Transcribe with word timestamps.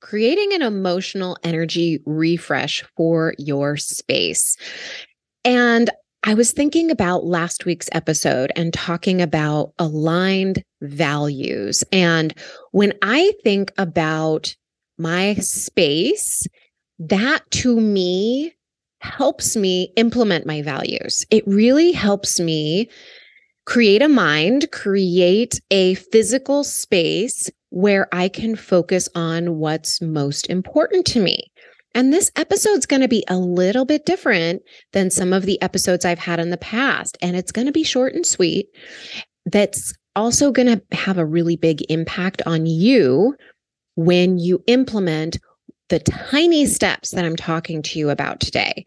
creating 0.00 0.52
an 0.52 0.62
emotional 0.62 1.36
energy 1.42 2.00
refresh 2.06 2.82
for 2.96 3.34
your 3.38 3.76
space. 3.76 4.56
And 5.44 5.90
I 6.22 6.34
was 6.34 6.52
thinking 6.52 6.90
about 6.90 7.24
last 7.24 7.64
week's 7.64 7.88
episode 7.92 8.52
and 8.54 8.74
talking 8.74 9.22
about 9.22 9.72
aligned 9.78 10.62
values. 10.82 11.82
And 11.92 12.34
when 12.72 12.92
I 13.00 13.32
think 13.42 13.72
about 13.78 14.54
my 14.98 15.34
space, 15.36 16.46
that 16.98 17.50
to 17.52 17.80
me 17.80 18.52
helps 18.98 19.56
me 19.56 19.92
implement 19.96 20.44
my 20.44 20.60
values. 20.60 21.24
It 21.30 21.42
really 21.46 21.92
helps 21.92 22.38
me 22.38 22.90
create 23.64 24.02
a 24.02 24.08
mind, 24.08 24.70
create 24.72 25.58
a 25.70 25.94
physical 25.94 26.64
space 26.64 27.50
where 27.70 28.08
I 28.12 28.28
can 28.28 28.56
focus 28.56 29.08
on 29.14 29.56
what's 29.56 30.00
most 30.00 30.48
important 30.48 31.06
to 31.06 31.20
me. 31.20 31.50
And 31.94 32.12
this 32.12 32.30
episode's 32.36 32.86
going 32.86 33.02
to 33.02 33.08
be 33.08 33.24
a 33.28 33.36
little 33.36 33.84
bit 33.84 34.06
different 34.06 34.62
than 34.92 35.10
some 35.10 35.32
of 35.32 35.44
the 35.44 35.60
episodes 35.60 36.04
I've 36.04 36.18
had 36.18 36.38
in 36.38 36.50
the 36.50 36.56
past. 36.56 37.18
And 37.20 37.36
it's 37.36 37.52
going 37.52 37.66
to 37.66 37.72
be 37.72 37.82
short 37.82 38.14
and 38.14 38.24
sweet. 38.24 38.68
That's 39.46 39.92
also 40.14 40.52
going 40.52 40.68
to 40.68 40.96
have 40.96 41.18
a 41.18 41.26
really 41.26 41.56
big 41.56 41.82
impact 41.90 42.42
on 42.46 42.66
you 42.66 43.34
when 43.96 44.38
you 44.38 44.62
implement 44.66 45.38
the 45.88 45.98
tiny 45.98 46.66
steps 46.66 47.10
that 47.10 47.24
I'm 47.24 47.36
talking 47.36 47.82
to 47.82 47.98
you 47.98 48.10
about 48.10 48.40
today. 48.40 48.84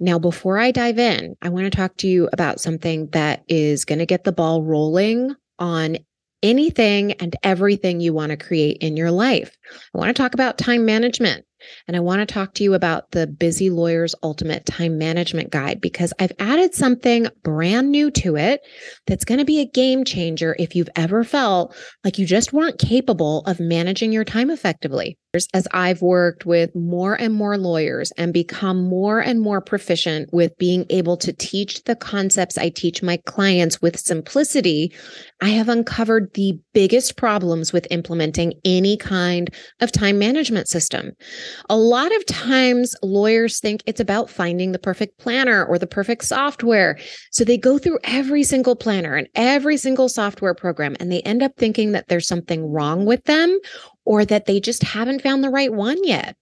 Now, 0.00 0.20
before 0.20 0.58
I 0.58 0.70
dive 0.70 0.98
in, 0.98 1.36
I 1.42 1.48
want 1.48 1.64
to 1.64 1.76
talk 1.76 1.96
to 1.98 2.08
you 2.08 2.28
about 2.32 2.60
something 2.60 3.08
that 3.08 3.42
is 3.48 3.84
going 3.84 3.98
to 3.98 4.06
get 4.06 4.22
the 4.22 4.32
ball 4.32 4.62
rolling 4.62 5.34
on 5.58 5.98
anything 6.42 7.12
and 7.12 7.34
everything 7.42 8.00
you 8.00 8.12
want 8.12 8.30
to 8.30 8.36
create 8.36 8.78
in 8.78 8.96
your 8.96 9.10
life. 9.10 9.56
I 9.94 9.98
want 9.98 10.08
to 10.14 10.20
talk 10.22 10.34
about 10.34 10.58
time 10.58 10.84
management. 10.84 11.44
And 11.88 11.96
I 11.96 12.00
want 12.00 12.20
to 12.20 12.32
talk 12.32 12.54
to 12.54 12.64
you 12.64 12.74
about 12.74 13.10
the 13.10 13.26
Busy 13.26 13.68
Lawyer's 13.68 14.14
Ultimate 14.22 14.64
Time 14.64 14.96
Management 14.96 15.50
Guide 15.50 15.80
because 15.80 16.12
I've 16.20 16.32
added 16.38 16.74
something 16.74 17.26
brand 17.42 17.90
new 17.90 18.10
to 18.12 18.36
it 18.36 18.60
that's 19.06 19.24
going 19.24 19.38
to 19.38 19.44
be 19.44 19.60
a 19.60 19.66
game 19.66 20.04
changer 20.04 20.54
if 20.58 20.76
you've 20.76 20.88
ever 20.94 21.24
felt 21.24 21.74
like 22.04 22.18
you 22.18 22.26
just 22.26 22.52
weren't 22.52 22.78
capable 22.78 23.40
of 23.46 23.58
managing 23.58 24.12
your 24.12 24.24
time 24.24 24.50
effectively 24.50 25.18
as 25.54 25.68
I've 25.72 26.02
worked 26.02 26.46
with 26.46 26.74
more 26.74 27.14
and 27.14 27.34
more 27.34 27.56
lawyers 27.56 28.10
and 28.16 28.32
become 28.32 28.88
more 28.88 29.20
and 29.20 29.40
more 29.40 29.60
proficient 29.60 30.30
with 30.32 30.56
being 30.58 30.86
able 30.90 31.16
to 31.18 31.32
teach 31.32 31.84
the 31.84 31.94
concepts 31.94 32.58
I 32.58 32.70
teach 32.70 33.02
my 33.02 33.18
clients 33.18 33.80
with 33.80 34.00
simplicity, 34.00 34.92
I 35.40 35.50
have 35.50 35.68
uncovered 35.68 36.34
the 36.34 36.58
biggest 36.72 37.16
problems 37.16 37.72
with 37.72 37.86
implementing 37.90 38.54
any 38.64 38.96
kind 38.96 39.54
of 39.80 39.92
time 39.92 40.18
management 40.18 40.68
system. 40.68 41.12
A 41.68 41.76
lot 41.76 42.14
of 42.16 42.26
times, 42.26 42.94
lawyers 43.02 43.60
think 43.60 43.82
it's 43.86 44.00
about 44.00 44.30
finding 44.30 44.72
the 44.72 44.78
perfect 44.78 45.18
planner 45.18 45.64
or 45.64 45.78
the 45.78 45.86
perfect 45.86 46.24
software. 46.24 46.98
So 47.30 47.44
they 47.44 47.58
go 47.58 47.78
through 47.78 47.98
every 48.04 48.42
single 48.42 48.74
planner 48.74 49.14
and 49.14 49.28
every 49.34 49.76
single 49.76 50.08
software 50.08 50.54
program, 50.54 50.96
and 50.98 51.12
they 51.12 51.20
end 51.22 51.42
up 51.42 51.52
thinking 51.56 51.92
that 51.92 52.08
there's 52.08 52.26
something 52.26 52.64
wrong 52.70 53.04
with 53.04 53.24
them 53.24 53.58
or 54.08 54.24
that 54.24 54.46
they 54.46 54.58
just 54.58 54.82
haven't 54.82 55.20
found 55.20 55.44
the 55.44 55.50
right 55.50 55.72
one 55.72 56.02
yet. 56.02 56.34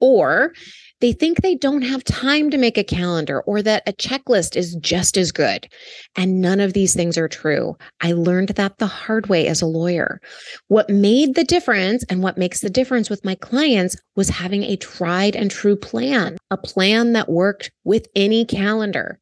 Or 0.00 0.52
they 1.00 1.12
think 1.12 1.40
they 1.40 1.56
don't 1.56 1.82
have 1.82 2.04
time 2.04 2.48
to 2.50 2.58
make 2.58 2.78
a 2.78 2.84
calendar 2.84 3.40
or 3.40 3.60
that 3.60 3.82
a 3.88 3.92
checklist 3.92 4.54
is 4.54 4.76
just 4.76 5.16
as 5.16 5.32
good. 5.32 5.68
And 6.14 6.40
none 6.40 6.60
of 6.60 6.74
these 6.74 6.94
things 6.94 7.18
are 7.18 7.28
true. 7.28 7.76
I 8.00 8.12
learned 8.12 8.50
that 8.50 8.78
the 8.78 8.86
hard 8.86 9.26
way 9.26 9.48
as 9.48 9.60
a 9.60 9.66
lawyer. 9.66 10.20
What 10.68 10.88
made 10.88 11.34
the 11.34 11.42
difference 11.42 12.04
and 12.08 12.22
what 12.22 12.38
makes 12.38 12.60
the 12.60 12.70
difference 12.70 13.10
with 13.10 13.24
my 13.24 13.34
clients 13.34 13.96
was 14.14 14.28
having 14.28 14.62
a 14.62 14.76
tried 14.76 15.34
and 15.34 15.50
true 15.50 15.76
plan, 15.76 16.38
a 16.52 16.56
plan 16.56 17.14
that 17.14 17.28
worked 17.28 17.72
with 17.82 18.06
any 18.14 18.44
calendar. 18.44 19.18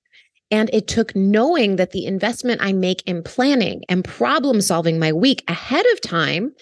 And 0.50 0.69
it 0.75 0.86
took 0.86 1.16
knowing 1.16 1.76
that 1.76 1.92
the 1.92 2.04
investment 2.04 2.60
I 2.62 2.75
make 2.75 3.02
in 3.06 3.22
planning 3.22 3.84
and 3.88 4.04
problem 4.04 4.60
solving 4.60 4.98
my 4.98 5.14
week 5.14 5.42
ahead 5.48 5.86
of 5.92 6.02
time 6.02 6.52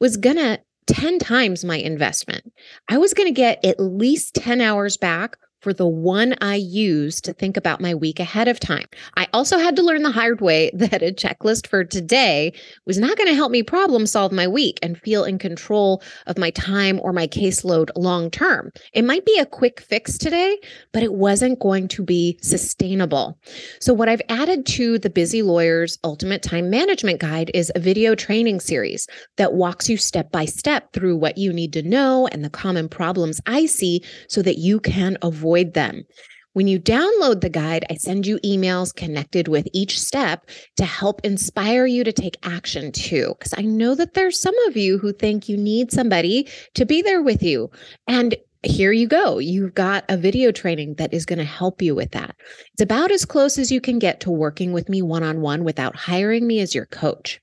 was 0.00 0.16
going 0.16 0.36
to 0.36 0.60
10 0.86 1.18
times 1.18 1.64
my 1.64 1.76
investment. 1.76 2.52
I 2.88 2.98
was 2.98 3.14
going 3.14 3.28
to 3.28 3.32
get 3.32 3.64
at 3.64 3.78
least 3.78 4.34
10 4.34 4.60
hours 4.60 4.96
back 4.96 5.36
for 5.60 5.72
the 5.72 5.86
one 5.86 6.34
I 6.40 6.56
use 6.56 7.20
to 7.22 7.32
think 7.32 7.56
about 7.56 7.80
my 7.80 7.94
week 7.94 8.18
ahead 8.18 8.48
of 8.48 8.58
time. 8.58 8.86
I 9.16 9.28
also 9.32 9.58
had 9.58 9.76
to 9.76 9.82
learn 9.82 10.02
the 10.02 10.10
hard 10.10 10.40
way 10.40 10.70
that 10.74 11.02
a 11.02 11.12
checklist 11.12 11.66
for 11.66 11.84
today 11.84 12.52
was 12.86 12.98
not 12.98 13.16
going 13.16 13.28
to 13.28 13.34
help 13.34 13.52
me 13.52 13.62
problem 13.62 14.06
solve 14.06 14.32
my 14.32 14.48
week 14.48 14.78
and 14.82 14.98
feel 14.98 15.24
in 15.24 15.38
control 15.38 16.02
of 16.26 16.38
my 16.38 16.50
time 16.50 17.00
or 17.02 17.12
my 17.12 17.26
caseload 17.26 17.90
long 17.96 18.30
term. 18.30 18.70
It 18.92 19.04
might 19.04 19.24
be 19.24 19.38
a 19.38 19.46
quick 19.46 19.80
fix 19.80 20.16
today, 20.16 20.58
but 20.92 21.02
it 21.02 21.14
wasn't 21.14 21.60
going 21.60 21.88
to 21.88 22.02
be 22.02 22.38
sustainable. 22.42 23.38
So, 23.80 23.92
what 23.92 24.08
I've 24.08 24.22
added 24.28 24.66
to 24.66 24.98
the 24.98 25.10
Busy 25.10 25.42
Lawyer's 25.42 25.98
Ultimate 26.04 26.42
Time 26.42 26.70
Management 26.70 27.20
Guide 27.20 27.50
is 27.54 27.70
a 27.74 27.80
video 27.80 28.14
training 28.14 28.60
series 28.60 29.06
that 29.36 29.54
walks 29.54 29.88
you 29.88 29.96
step 29.96 30.30
by 30.32 30.44
step 30.44 30.92
through 30.92 31.16
what 31.16 31.38
you 31.38 31.52
need 31.52 31.72
to 31.74 31.82
know 31.82 32.28
and 32.32 32.44
the 32.44 32.50
common 32.50 32.88
problems 32.88 33.40
I 33.46 33.66
see 33.66 34.02
so 34.28 34.42
that 34.42 34.58
you 34.58 34.80
can 34.80 35.18
avoid 35.22 35.49
avoid 35.50 35.74
them. 35.74 36.04
When 36.52 36.66
you 36.66 36.80
download 36.80 37.40
the 37.40 37.48
guide, 37.48 37.84
I 37.90 37.94
send 37.94 38.26
you 38.26 38.38
emails 38.44 38.94
connected 38.94 39.46
with 39.46 39.68
each 39.72 40.00
step 40.00 40.50
to 40.76 40.84
help 40.84 41.20
inspire 41.24 41.86
you 41.86 42.02
to 42.02 42.12
take 42.12 42.38
action 42.42 42.90
too. 42.90 43.34
Because 43.38 43.54
I 43.56 43.62
know 43.62 43.94
that 43.94 44.14
there's 44.14 44.40
some 44.40 44.58
of 44.66 44.76
you 44.76 44.98
who 44.98 45.12
think 45.12 45.48
you 45.48 45.56
need 45.56 45.92
somebody 45.92 46.48
to 46.74 46.84
be 46.84 47.02
there 47.02 47.22
with 47.22 47.42
you. 47.42 47.70
And 48.08 48.34
here 48.64 48.90
you 48.90 49.06
go. 49.06 49.38
You've 49.38 49.74
got 49.74 50.04
a 50.08 50.16
video 50.16 50.50
training 50.50 50.94
that 50.96 51.14
is 51.14 51.24
going 51.24 51.38
to 51.38 51.44
help 51.44 51.80
you 51.80 51.94
with 51.94 52.10
that. 52.10 52.34
It's 52.72 52.82
about 52.82 53.12
as 53.12 53.24
close 53.24 53.56
as 53.56 53.70
you 53.70 53.80
can 53.80 54.00
get 54.00 54.20
to 54.20 54.30
working 54.30 54.72
with 54.72 54.88
me 54.88 55.02
one 55.02 55.22
on 55.22 55.40
one 55.40 55.62
without 55.62 55.94
hiring 55.94 56.46
me 56.48 56.58
as 56.60 56.74
your 56.74 56.86
coach. 56.86 57.40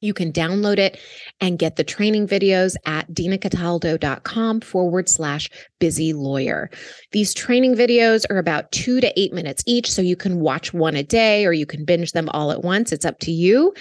You 0.00 0.14
can 0.14 0.32
download 0.32 0.78
it 0.78 0.98
and 1.40 1.58
get 1.58 1.76
the 1.76 1.84
training 1.84 2.26
videos 2.26 2.74
at 2.86 3.08
dinacataldo.com 3.12 4.60
forward 4.60 5.08
slash 5.08 5.48
busy 5.78 6.12
lawyer. 6.12 6.70
These 7.12 7.34
training 7.34 7.76
videos 7.76 8.24
are 8.30 8.38
about 8.38 8.72
two 8.72 9.00
to 9.00 9.20
eight 9.20 9.32
minutes 9.32 9.62
each, 9.66 9.90
so 9.90 10.02
you 10.02 10.16
can 10.16 10.40
watch 10.40 10.74
one 10.74 10.96
a 10.96 11.02
day 11.02 11.46
or 11.46 11.52
you 11.52 11.66
can 11.66 11.84
binge 11.84 12.12
them 12.12 12.28
all 12.30 12.50
at 12.50 12.62
once. 12.62 12.92
It's 12.92 13.04
up 13.04 13.18
to 13.20 13.30
you. 13.30 13.72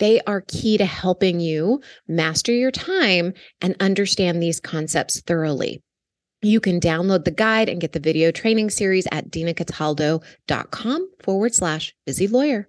They 0.00 0.20
are 0.22 0.40
key 0.48 0.76
to 0.78 0.84
helping 0.84 1.38
you 1.38 1.80
master 2.08 2.52
your 2.52 2.72
time 2.72 3.32
and 3.60 3.76
understand 3.78 4.42
these 4.42 4.58
concepts 4.58 5.20
thoroughly. 5.20 5.83
You 6.44 6.60
can 6.60 6.78
download 6.78 7.24
the 7.24 7.30
guide 7.30 7.70
and 7.70 7.80
get 7.80 7.92
the 7.92 8.00
video 8.00 8.30
training 8.30 8.68
series 8.68 9.06
at 9.10 9.30
dinacataldo.com 9.30 11.10
forward 11.22 11.54
slash 11.54 11.94
busy 12.04 12.28
lawyer. 12.28 12.68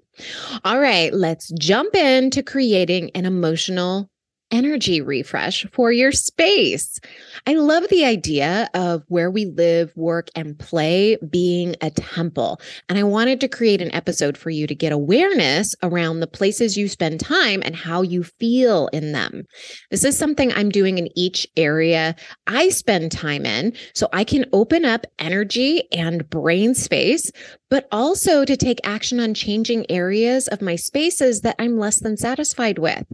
All 0.63 0.79
right, 0.79 1.13
let's 1.13 1.51
jump 1.59 1.93
into 1.93 2.41
creating 2.41 3.11
an 3.15 3.25
emotional 3.25 4.09
energy 4.51 5.01
refresh 5.01 5.65
for 5.71 5.91
your 5.91 6.11
space. 6.11 6.99
I 7.47 7.53
love 7.53 7.87
the 7.89 8.05
idea 8.05 8.69
of 8.73 9.03
where 9.07 9.31
we 9.31 9.45
live, 9.45 9.91
work, 9.95 10.29
and 10.35 10.57
play 10.57 11.17
being 11.29 11.75
a 11.81 11.89
temple. 11.89 12.59
And 12.89 12.97
I 12.97 13.03
wanted 13.03 13.41
to 13.41 13.47
create 13.47 13.81
an 13.81 13.93
episode 13.93 14.37
for 14.37 14.49
you 14.49 14.67
to 14.67 14.75
get 14.75 14.91
awareness 14.91 15.75
around 15.83 16.19
the 16.19 16.27
places 16.27 16.77
you 16.77 16.87
spend 16.87 17.19
time 17.19 17.61
and 17.65 17.75
how 17.75 18.01
you 18.01 18.23
feel 18.23 18.87
in 18.87 19.11
them. 19.11 19.45
This 19.91 20.03
is 20.03 20.17
something 20.17 20.51
I'm 20.53 20.69
doing 20.69 20.97
in 20.97 21.09
each 21.17 21.47
area 21.57 22.15
I 22.47 22.69
spend 22.69 23.11
time 23.11 23.45
in 23.45 23.73
so 23.93 24.07
I 24.13 24.23
can 24.23 24.45
open 24.53 24.85
up 24.85 25.05
energy 25.19 25.83
and 25.91 26.29
brain 26.29 26.73
space 26.75 27.31
but 27.69 27.87
also 27.91 28.45
to 28.45 28.55
take 28.55 28.79
action 28.83 29.19
on 29.19 29.33
changing 29.33 29.89
areas 29.89 30.47
of 30.47 30.61
my 30.61 30.75
spaces 30.75 31.41
that 31.41 31.55
I'm 31.57 31.77
less 31.77 31.99
than 31.99 32.15
satisfied 32.15 32.79
with. 32.79 33.05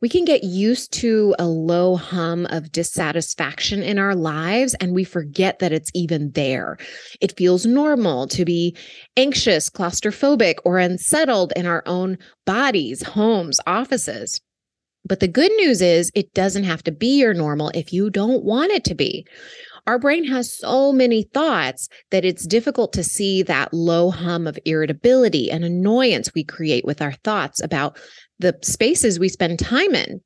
We 0.00 0.08
can 0.08 0.24
get 0.24 0.44
used 0.44 0.77
used 0.78 0.92
to 0.92 1.34
a 1.40 1.46
low 1.46 1.96
hum 1.96 2.46
of 2.50 2.70
dissatisfaction 2.70 3.82
in 3.82 3.98
our 3.98 4.14
lives 4.14 4.74
and 4.74 4.94
we 4.94 5.02
forget 5.02 5.58
that 5.58 5.72
it's 5.72 5.90
even 5.92 6.30
there. 6.32 6.78
It 7.20 7.36
feels 7.36 7.66
normal 7.66 8.28
to 8.28 8.44
be 8.44 8.76
anxious, 9.16 9.68
claustrophobic, 9.68 10.58
or 10.64 10.78
unsettled 10.78 11.52
in 11.56 11.66
our 11.66 11.82
own 11.86 12.16
bodies, 12.46 13.02
homes, 13.02 13.58
offices. 13.66 14.40
But 15.04 15.18
the 15.18 15.26
good 15.26 15.50
news 15.56 15.82
is 15.82 16.12
it 16.14 16.32
doesn't 16.32 16.62
have 16.62 16.84
to 16.84 16.92
be 16.92 17.18
your 17.18 17.34
normal 17.34 17.70
if 17.74 17.92
you 17.92 18.08
don't 18.08 18.44
want 18.44 18.70
it 18.70 18.84
to 18.84 18.94
be. 18.94 19.26
Our 19.88 19.98
brain 19.98 20.24
has 20.28 20.56
so 20.56 20.92
many 20.92 21.24
thoughts 21.34 21.88
that 22.12 22.24
it's 22.24 22.46
difficult 22.46 22.92
to 22.92 23.02
see 23.02 23.42
that 23.42 23.74
low 23.74 24.12
hum 24.12 24.46
of 24.46 24.60
irritability 24.64 25.50
and 25.50 25.64
annoyance 25.64 26.32
we 26.34 26.44
create 26.44 26.84
with 26.84 27.02
our 27.02 27.14
thoughts 27.24 27.60
about 27.60 27.98
the 28.38 28.56
spaces 28.62 29.18
we 29.18 29.28
spend 29.28 29.58
time 29.58 29.96
in. 29.96 30.20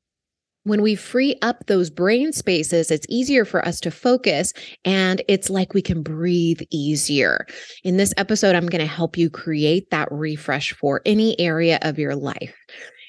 When 0.65 0.81
we 0.81 0.95
free 0.95 1.35
up 1.41 1.65
those 1.65 1.89
brain 1.89 2.31
spaces, 2.31 2.89
it's 2.89 3.05
easier 3.09 3.43
for 3.43 3.65
us 3.67 3.81
to 3.81 3.91
focus 3.91 4.53
and 4.85 5.21
it's 5.27 5.49
like 5.49 5.73
we 5.73 5.81
can 5.81 6.01
breathe 6.01 6.61
easier. 6.69 7.45
In 7.83 7.97
this 7.97 8.13
episode, 8.15 8.55
I'm 8.55 8.67
going 8.67 8.79
to 8.79 8.87
help 8.87 9.17
you 9.17 9.29
create 9.29 9.89
that 9.89 10.09
refresh 10.09 10.71
for 10.71 11.01
any 11.05 11.37
area 11.37 11.79
of 11.81 11.99
your 11.99 12.15
life. 12.15 12.55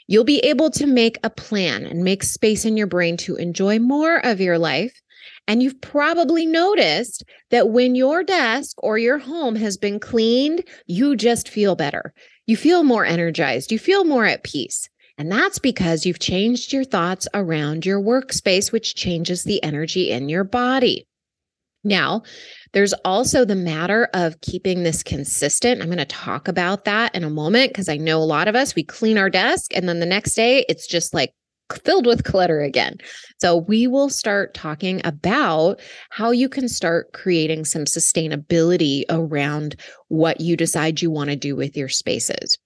You'll 0.09 0.25
be 0.25 0.41
able 0.41 0.71
to 0.73 0.87
make 0.87 1.17
a 1.23 1.31
plan 1.31 1.87
and 1.87 2.03
make 2.03 2.25
space 2.25 2.65
in 2.65 2.77
your 2.77 2.89
brain 2.89 3.17
to 3.19 3.37
enjoy 3.37 3.79
more 3.79 4.19
of 4.27 4.41
your 4.41 4.59
life. 4.59 5.01
And 5.47 5.63
you've 5.63 5.81
probably 5.81 6.47
noticed 6.47 7.23
that 7.51 7.69
when 7.69 7.95
your 7.95 8.25
desk 8.25 8.77
or 8.83 8.99
your 8.99 9.19
home 9.19 9.55
has 9.57 9.77
been 9.77 10.01
cleaned, 10.01 10.65
you 10.87 11.15
just 11.15 11.49
feel 11.49 11.77
better. 11.77 12.13
You 12.47 12.57
feel 12.57 12.83
more 12.83 13.05
energized. 13.05 13.71
You 13.71 13.79
feel 13.79 14.05
more 14.05 14.27
at 14.27 14.43
peace. 14.43 14.89
And 15.17 15.31
that's 15.31 15.59
because 15.59 16.05
you've 16.05 16.19
changed 16.19 16.73
your 16.73 16.85
thoughts 16.85 17.29
around 17.35 17.87
your 17.87 18.01
workspace, 18.01 18.73
which 18.73 18.95
changes 18.95 19.45
the 19.45 19.63
energy 19.63 20.11
in 20.11 20.29
your 20.29 20.45
body. 20.45 21.07
Now, 21.85 22.23
there's 22.73 22.95
also 23.05 23.45
the 23.45 23.55
matter 23.55 24.09
of 24.15 24.41
keeping 24.41 24.83
this 24.83 25.03
consistent. 25.03 25.81
I'm 25.81 25.89
going 25.89 25.99
to 25.99 26.07
talk 26.07 26.49
about 26.49 26.87
that 26.87 27.15
in 27.15 27.23
a 27.23 27.31
moment 27.31 27.71
because 27.71 27.89
I 27.89 27.99
know 27.99 28.19
a 28.19 28.25
lot 28.25 28.49
of 28.49 28.57
us, 28.57 28.75
we 28.75 28.83
clean 28.83 29.19
our 29.19 29.31
desk 29.31 29.71
and 29.77 29.89
then 29.89 30.01
the 30.01 30.07
next 30.07 30.35
day 30.35 30.65
it's 30.69 30.87
just 30.87 31.15
like 31.15 31.33
filled 31.85 32.07
with 32.07 32.25
clutter 32.25 32.61
again. 32.61 32.97
So, 33.39 33.59
we 33.59 33.87
will 33.87 34.09
start 34.09 34.55
talking 34.55 35.01
about 35.05 35.81
how 36.11 36.31
you 36.31 36.49
can 36.49 36.69
start 36.69 37.13
creating 37.13 37.67
some 37.67 37.85
sustainability 37.85 39.05
around 39.11 39.77
what 40.09 40.41
you 40.41 40.57
decide 40.57 41.03
you 41.03 41.11
want 41.11 41.31
to 41.31 41.37
do 41.37 41.55
with 41.55 41.77
your 41.77 41.89
spaces. 41.89 42.59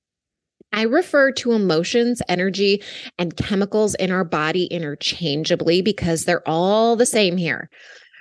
I 0.73 0.83
refer 0.83 1.33
to 1.33 1.53
emotions, 1.53 2.21
energy, 2.29 2.83
and 3.19 3.37
chemicals 3.37 3.95
in 3.95 4.11
our 4.11 4.25
body 4.25 4.67
interchangeably 4.67 5.83
because 5.83 6.25
they're 6.25 6.47
all 6.47 6.97
the 6.97 7.07
same 7.07 7.37
here. 7.37 7.71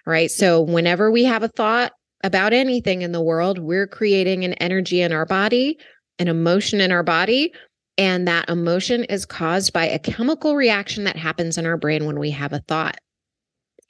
Right. 0.05 0.31
So, 0.31 0.61
whenever 0.61 1.11
we 1.11 1.25
have 1.25 1.43
a 1.43 1.49
thought 1.49 1.91
about 2.23 2.53
anything 2.53 3.01
in 3.01 3.11
the 3.11 3.21
world, 3.21 3.59
we're 3.59 3.87
creating 3.87 4.45
an 4.45 4.53
energy 4.53 5.01
in 5.01 5.11
our 5.11 5.25
body, 5.25 5.77
an 6.19 6.27
emotion 6.27 6.79
in 6.79 6.91
our 6.91 7.03
body. 7.03 7.53
And 7.97 8.27
that 8.27 8.49
emotion 8.49 9.03
is 9.05 9.25
caused 9.25 9.73
by 9.73 9.87
a 9.87 9.99
chemical 9.99 10.55
reaction 10.55 11.03
that 11.05 11.17
happens 11.17 11.57
in 11.57 11.65
our 11.65 11.77
brain 11.77 12.05
when 12.05 12.19
we 12.19 12.29
have 12.31 12.53
a 12.53 12.59
thought. 12.67 12.99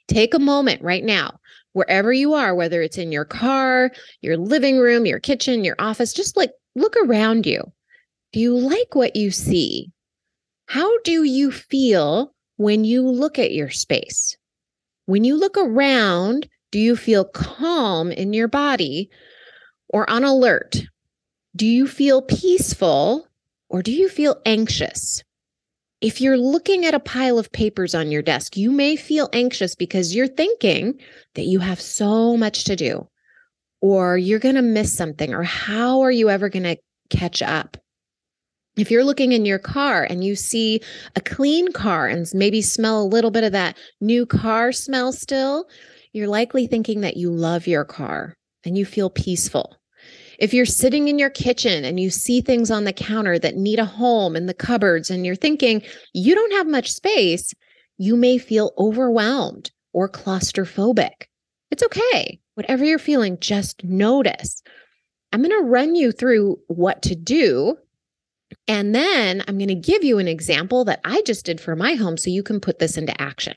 Take 0.08 0.32
a 0.32 0.38
moment 0.38 0.82
right 0.82 1.04
now, 1.04 1.38
wherever 1.74 2.12
you 2.12 2.32
are, 2.32 2.54
whether 2.54 2.80
it's 2.80 2.96
in 2.96 3.12
your 3.12 3.26
car, 3.26 3.90
your 4.22 4.38
living 4.38 4.78
room, 4.78 5.04
your 5.04 5.20
kitchen, 5.20 5.64
your 5.64 5.76
office, 5.78 6.14
just 6.14 6.36
like 6.36 6.50
look 6.74 6.96
around 7.04 7.46
you. 7.46 7.62
Do 8.32 8.40
you 8.40 8.56
like 8.56 8.94
what 8.94 9.16
you 9.16 9.30
see? 9.30 9.90
How 10.66 10.98
do 11.00 11.24
you 11.24 11.50
feel 11.50 12.34
when 12.56 12.84
you 12.84 13.08
look 13.08 13.38
at 13.38 13.52
your 13.52 13.70
space? 13.70 14.36
When 15.06 15.24
you 15.24 15.36
look 15.38 15.56
around, 15.56 16.46
do 16.70 16.78
you 16.78 16.94
feel 16.94 17.24
calm 17.24 18.12
in 18.12 18.34
your 18.34 18.48
body 18.48 19.08
or 19.88 20.08
on 20.10 20.24
alert? 20.24 20.82
Do 21.56 21.66
you 21.66 21.86
feel 21.86 22.20
peaceful 22.20 23.26
or 23.70 23.82
do 23.82 23.92
you 23.92 24.10
feel 24.10 24.40
anxious? 24.44 25.22
If 26.02 26.20
you're 26.20 26.36
looking 26.36 26.84
at 26.84 26.94
a 26.94 27.00
pile 27.00 27.38
of 27.38 27.50
papers 27.50 27.94
on 27.94 28.10
your 28.10 28.22
desk, 28.22 28.56
you 28.56 28.70
may 28.70 28.94
feel 28.94 29.30
anxious 29.32 29.74
because 29.74 30.14
you're 30.14 30.28
thinking 30.28 31.00
that 31.34 31.46
you 31.46 31.58
have 31.60 31.80
so 31.80 32.36
much 32.36 32.64
to 32.64 32.76
do, 32.76 33.08
or 33.80 34.16
you're 34.16 34.38
going 34.38 34.54
to 34.54 34.62
miss 34.62 34.94
something, 34.94 35.34
or 35.34 35.42
how 35.42 36.02
are 36.02 36.10
you 36.10 36.30
ever 36.30 36.48
going 36.50 36.62
to 36.62 36.76
catch 37.10 37.42
up? 37.42 37.76
If 38.78 38.90
you're 38.90 39.04
looking 39.04 39.32
in 39.32 39.44
your 39.44 39.58
car 39.58 40.06
and 40.08 40.22
you 40.22 40.36
see 40.36 40.80
a 41.16 41.20
clean 41.20 41.72
car 41.72 42.06
and 42.06 42.26
maybe 42.32 42.62
smell 42.62 43.02
a 43.02 43.04
little 43.04 43.30
bit 43.30 43.44
of 43.44 43.52
that 43.52 43.76
new 44.00 44.24
car 44.24 44.72
smell 44.72 45.12
still, 45.12 45.66
you're 46.12 46.28
likely 46.28 46.66
thinking 46.66 47.00
that 47.00 47.16
you 47.16 47.30
love 47.30 47.66
your 47.66 47.84
car 47.84 48.36
and 48.64 48.78
you 48.78 48.84
feel 48.84 49.10
peaceful. 49.10 49.76
If 50.38 50.54
you're 50.54 50.66
sitting 50.66 51.08
in 51.08 51.18
your 51.18 51.30
kitchen 51.30 51.84
and 51.84 51.98
you 51.98 52.10
see 52.10 52.40
things 52.40 52.70
on 52.70 52.84
the 52.84 52.92
counter 52.92 53.38
that 53.40 53.56
need 53.56 53.80
a 53.80 53.84
home 53.84 54.36
in 54.36 54.46
the 54.46 54.54
cupboards 54.54 55.10
and 55.10 55.26
you're 55.26 55.34
thinking 55.34 55.82
you 56.14 56.34
don't 56.34 56.52
have 56.52 56.68
much 56.68 56.92
space, 56.92 57.52
you 57.96 58.16
may 58.16 58.38
feel 58.38 58.72
overwhelmed 58.78 59.72
or 59.92 60.08
claustrophobic. 60.08 61.24
It's 61.72 61.82
okay. 61.82 62.38
Whatever 62.54 62.84
you're 62.84 63.00
feeling, 63.00 63.38
just 63.40 63.82
notice. 63.82 64.62
I'm 65.32 65.42
going 65.42 65.50
to 65.50 65.68
run 65.68 65.96
you 65.96 66.12
through 66.12 66.60
what 66.68 67.02
to 67.02 67.16
do 67.16 67.76
and 68.68 68.94
then 68.94 69.42
I'm 69.48 69.56
going 69.56 69.68
to 69.68 69.74
give 69.74 70.04
you 70.04 70.18
an 70.18 70.28
example 70.28 70.84
that 70.84 71.00
I 71.04 71.22
just 71.22 71.46
did 71.46 71.60
for 71.60 71.74
my 71.74 71.94
home 71.94 72.18
so 72.18 72.30
you 72.30 72.42
can 72.42 72.60
put 72.60 72.78
this 72.78 72.98
into 72.98 73.18
action. 73.20 73.54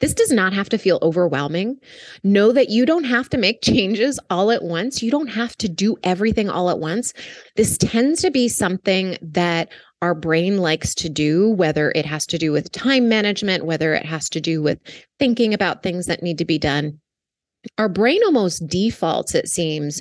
This 0.00 0.14
does 0.14 0.30
not 0.30 0.52
have 0.52 0.68
to 0.70 0.78
feel 0.78 0.98
overwhelming. 1.02 1.78
Know 2.22 2.52
that 2.52 2.68
you 2.68 2.84
don't 2.84 3.04
have 3.04 3.28
to 3.30 3.38
make 3.38 3.62
changes 3.62 4.18
all 4.28 4.50
at 4.50 4.62
once. 4.62 5.02
You 5.02 5.10
don't 5.10 5.28
have 5.28 5.56
to 5.58 5.68
do 5.68 5.96
everything 6.02 6.48
all 6.48 6.70
at 6.70 6.78
once. 6.78 7.12
This 7.56 7.78
tends 7.78 8.22
to 8.22 8.30
be 8.30 8.48
something 8.48 9.16
that 9.22 9.70
our 10.02 10.14
brain 10.14 10.58
likes 10.58 10.94
to 10.96 11.10
do, 11.10 11.50
whether 11.50 11.92
it 11.94 12.06
has 12.06 12.26
to 12.26 12.38
do 12.38 12.52
with 12.52 12.72
time 12.72 13.08
management, 13.08 13.66
whether 13.66 13.92
it 13.94 14.06
has 14.06 14.30
to 14.30 14.40
do 14.40 14.62
with 14.62 14.78
thinking 15.18 15.52
about 15.52 15.82
things 15.82 16.06
that 16.06 16.22
need 16.22 16.38
to 16.38 16.46
be 16.46 16.58
done. 16.58 16.98
Our 17.76 17.90
brain 17.90 18.22
almost 18.24 18.66
defaults, 18.66 19.34
it 19.34 19.46
seems, 19.46 20.00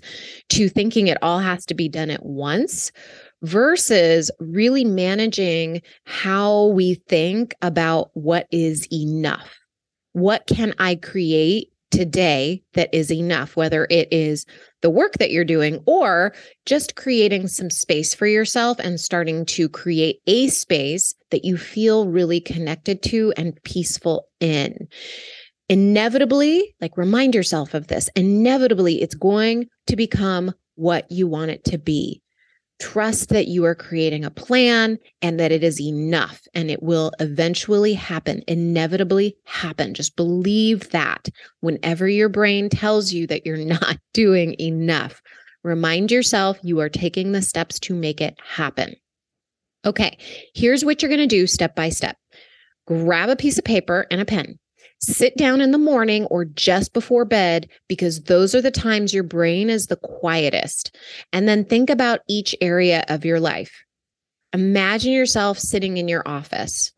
to 0.49 0.69
thinking 0.69 1.07
it 1.07 1.17
all 1.21 1.39
has 1.39 1.65
to 1.65 1.73
be 1.73 1.89
done 1.89 2.09
at 2.09 2.25
once 2.25 2.93
versus 3.41 4.29
really 4.39 4.83
managing 4.83 5.81
how 6.05 6.67
we 6.67 6.95
think 7.07 7.55
about 7.61 8.09
what 8.13 8.47
is 8.51 8.87
enough. 8.91 9.57
What 10.13 10.45
can 10.47 10.73
I 10.79 10.95
create 10.95 11.71
today 11.91 12.61
that 12.73 12.89
is 12.93 13.11
enough, 13.11 13.55
whether 13.55 13.87
it 13.89 14.07
is 14.11 14.45
the 14.81 14.89
work 14.89 15.13
that 15.13 15.31
you're 15.31 15.45
doing 15.45 15.81
or 15.85 16.33
just 16.65 16.95
creating 16.95 17.47
some 17.47 17.69
space 17.69 18.13
for 18.13 18.27
yourself 18.27 18.79
and 18.79 18.99
starting 18.99 19.45
to 19.45 19.67
create 19.67 20.19
a 20.27 20.47
space 20.47 21.15
that 21.31 21.43
you 21.43 21.57
feel 21.57 22.07
really 22.07 22.39
connected 22.39 23.01
to 23.03 23.33
and 23.37 23.61
peaceful 23.63 24.27
in. 24.39 24.87
Inevitably, 25.67 26.75
like 26.81 26.97
remind 26.97 27.35
yourself 27.35 27.73
of 27.73 27.87
this, 27.87 28.09
inevitably, 28.15 29.01
it's 29.01 29.15
going 29.15 29.67
to 29.87 29.95
become 29.95 30.53
what 30.75 31.11
you 31.11 31.27
want 31.27 31.51
it 31.51 31.63
to 31.65 31.77
be. 31.77 32.21
Trust 32.79 33.29
that 33.29 33.47
you 33.47 33.65
are 33.65 33.75
creating 33.75 34.23
a 34.23 34.31
plan 34.31 34.97
and 35.21 35.39
that 35.39 35.51
it 35.51 35.63
is 35.63 35.81
enough 35.81 36.41
and 36.53 36.71
it 36.71 36.81
will 36.81 37.11
eventually 37.19 37.93
happen, 37.93 38.41
inevitably 38.47 39.35
happen. 39.43 39.93
Just 39.93 40.15
believe 40.15 40.89
that 40.91 41.27
whenever 41.59 42.07
your 42.07 42.29
brain 42.29 42.69
tells 42.69 43.11
you 43.11 43.27
that 43.27 43.45
you're 43.45 43.57
not 43.65 43.97
doing 44.13 44.55
enough, 44.59 45.21
remind 45.63 46.11
yourself 46.11 46.57
you 46.63 46.79
are 46.79 46.89
taking 46.89 47.31
the 47.31 47.41
steps 47.41 47.79
to 47.79 47.93
make 47.93 48.21
it 48.21 48.37
happen. 48.41 48.95
Okay, 49.85 50.17
here's 50.53 50.83
what 50.83 51.01
you're 51.01 51.09
going 51.09 51.19
to 51.19 51.27
do 51.27 51.47
step 51.47 51.75
by 51.75 51.89
step 51.89 52.17
grab 52.87 53.29
a 53.29 53.35
piece 53.35 53.57
of 53.57 53.63
paper 53.63 54.07
and 54.09 54.19
a 54.19 54.25
pen. 54.25 54.57
Sit 55.01 55.37
down 55.37 55.61
in 55.61 55.71
the 55.71 55.77
morning 55.77 56.25
or 56.25 56.43
just 56.43 56.93
before 56.93 57.23
bed 57.23 57.69
because 57.87 58.23
those 58.23 58.53
are 58.53 58.61
the 58.61 58.69
times 58.69 59.13
your 59.13 59.23
brain 59.23 59.69
is 59.69 59.87
the 59.87 59.95
quietest. 59.95 60.95
And 61.31 61.47
then 61.47 61.63
think 61.63 61.89
about 61.89 62.19
each 62.27 62.53
area 62.59 63.05
of 63.07 63.23
your 63.23 63.39
life. 63.39 63.71
Imagine 64.51 65.13
yourself 65.13 65.57
sitting 65.57 65.97
in 65.97 66.09
your 66.09 66.27
office. 66.27 66.91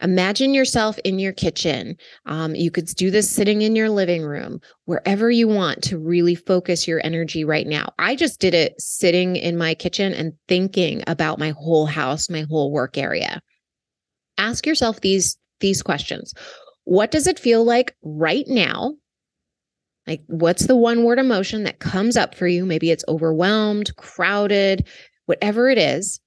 Imagine 0.00 0.54
yourself 0.54 0.98
in 1.00 1.18
your 1.18 1.32
kitchen. 1.32 1.96
Um, 2.26 2.54
you 2.54 2.70
could 2.70 2.86
do 2.86 3.10
this 3.10 3.28
sitting 3.28 3.62
in 3.62 3.74
your 3.74 3.88
living 3.88 4.22
room, 4.22 4.60
wherever 4.84 5.30
you 5.30 5.48
want 5.48 5.82
to 5.84 5.98
really 5.98 6.34
focus 6.34 6.86
your 6.86 7.00
energy 7.02 7.44
right 7.44 7.66
now. 7.66 7.92
I 7.98 8.14
just 8.14 8.40
did 8.40 8.54
it 8.54 8.80
sitting 8.80 9.36
in 9.36 9.56
my 9.56 9.74
kitchen 9.74 10.12
and 10.12 10.34
thinking 10.46 11.02
about 11.06 11.38
my 11.38 11.50
whole 11.50 11.86
house, 11.86 12.30
my 12.30 12.42
whole 12.42 12.70
work 12.70 12.96
area. 12.96 13.40
Ask 14.36 14.66
yourself 14.66 15.00
these 15.00 15.36
these 15.60 15.82
questions. 15.82 16.32
What 16.88 17.10
does 17.10 17.26
it 17.26 17.38
feel 17.38 17.64
like 17.64 17.94
right 18.02 18.46
now? 18.48 18.94
Like, 20.06 20.22
what's 20.26 20.66
the 20.66 20.74
one 20.74 21.04
word 21.04 21.18
emotion 21.18 21.64
that 21.64 21.80
comes 21.80 22.16
up 22.16 22.34
for 22.34 22.48
you? 22.48 22.64
Maybe 22.64 22.90
it's 22.90 23.04
overwhelmed, 23.08 23.94
crowded, 23.96 24.88
whatever 25.26 25.68
it 25.68 25.76
is. 25.76 26.18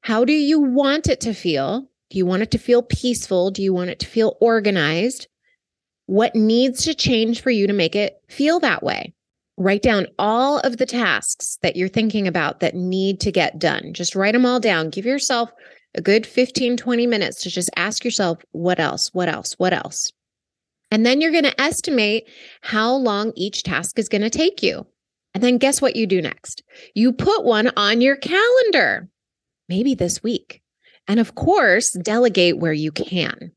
How 0.00 0.24
do 0.24 0.32
you 0.32 0.60
want 0.60 1.06
it 1.06 1.20
to 1.20 1.32
feel? 1.32 1.86
Do 2.10 2.18
you 2.18 2.26
want 2.26 2.42
it 2.42 2.50
to 2.50 2.58
feel 2.58 2.82
peaceful? 2.82 3.52
Do 3.52 3.62
you 3.62 3.72
want 3.72 3.90
it 3.90 4.00
to 4.00 4.08
feel 4.08 4.36
organized? 4.40 5.28
What 6.06 6.34
needs 6.34 6.82
to 6.82 6.94
change 6.94 7.40
for 7.40 7.52
you 7.52 7.68
to 7.68 7.72
make 7.72 7.94
it 7.94 8.16
feel 8.28 8.58
that 8.58 8.82
way? 8.82 9.14
Write 9.56 9.82
down 9.82 10.08
all 10.18 10.58
of 10.58 10.78
the 10.78 10.86
tasks 10.86 11.58
that 11.62 11.76
you're 11.76 11.86
thinking 11.86 12.26
about 12.26 12.58
that 12.58 12.74
need 12.74 13.20
to 13.20 13.30
get 13.30 13.60
done. 13.60 13.92
Just 13.92 14.16
write 14.16 14.32
them 14.32 14.46
all 14.46 14.58
down. 14.58 14.90
Give 14.90 15.06
yourself 15.06 15.52
a 15.94 16.00
good 16.00 16.26
15, 16.26 16.76
20 16.76 17.06
minutes 17.06 17.42
to 17.42 17.50
just 17.50 17.70
ask 17.76 18.04
yourself, 18.04 18.44
what 18.52 18.80
else? 18.80 19.10
What 19.12 19.28
else? 19.28 19.54
What 19.58 19.72
else? 19.72 20.12
And 20.90 21.06
then 21.06 21.20
you're 21.20 21.32
going 21.32 21.44
to 21.44 21.60
estimate 21.60 22.28
how 22.60 22.94
long 22.94 23.32
each 23.34 23.62
task 23.62 23.98
is 23.98 24.08
going 24.08 24.22
to 24.22 24.30
take 24.30 24.62
you. 24.62 24.86
And 25.34 25.42
then 25.42 25.58
guess 25.58 25.80
what 25.80 25.96
you 25.96 26.06
do 26.06 26.20
next? 26.20 26.62
You 26.94 27.12
put 27.12 27.44
one 27.44 27.70
on 27.76 28.00
your 28.00 28.16
calendar, 28.16 29.08
maybe 29.68 29.94
this 29.94 30.22
week. 30.22 30.62
And 31.08 31.18
of 31.18 31.34
course, 31.34 31.92
delegate 31.92 32.58
where 32.58 32.72
you 32.72 32.92
can. 32.92 33.52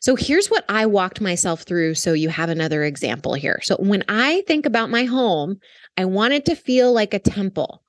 So 0.00 0.16
here's 0.16 0.50
what 0.50 0.64
I 0.68 0.86
walked 0.86 1.20
myself 1.20 1.62
through 1.62 1.94
so 1.94 2.12
you 2.12 2.28
have 2.28 2.50
another 2.50 2.82
example 2.82 3.34
here. 3.34 3.60
So 3.62 3.76
when 3.76 4.02
I 4.08 4.42
think 4.48 4.66
about 4.66 4.90
my 4.90 5.04
home, 5.04 5.60
I 5.96 6.06
want 6.06 6.34
it 6.34 6.44
to 6.46 6.56
feel 6.56 6.92
like 6.92 7.14
a 7.14 7.20
temple. 7.20 7.84